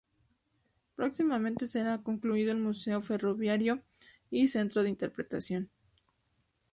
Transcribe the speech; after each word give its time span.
Próximamente 0.95 1.67
será 1.67 2.01
concluido 2.01 2.51
el 2.51 2.57
Museo 2.57 3.01
Ferroviario 3.01 3.83
y 4.31 4.47
Centro 4.47 4.81
de 4.81 4.89
Interpretación. 4.89 5.69